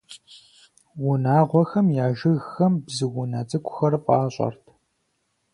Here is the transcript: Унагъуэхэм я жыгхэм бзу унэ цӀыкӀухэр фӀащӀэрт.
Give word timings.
Унагъуэхэм 1.09 1.87
я 2.05 2.07
жыгхэм 2.17 2.73
бзу 2.85 3.07
унэ 3.21 3.41
цӀыкӀухэр 3.49 3.93
фӀащӀэрт. 4.03 4.63